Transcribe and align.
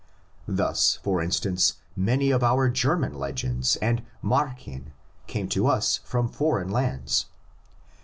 Thus 0.47 0.97
for 1.03 1.21
instance 1.21 1.75
many 1.95 2.31
of 2.31 2.41
our 2.43 2.69
German 2.69 3.13
legends 3.13 3.75
and 3.75 4.01
Mdrchen 4.23 4.93
came 5.27 5.47
to 5.49 5.67
us 5.67 5.97
from 5.97 6.27
foreign 6.27 6.69
lands. 6.69 7.27